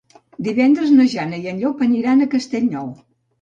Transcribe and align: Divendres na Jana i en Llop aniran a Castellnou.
Divendres 0.45 0.93
na 0.99 1.05
Jana 1.11 1.39
i 1.43 1.51
en 1.51 1.61
Llop 1.65 1.85
aniran 1.89 2.25
a 2.25 2.29
Castellnou. 2.33 2.91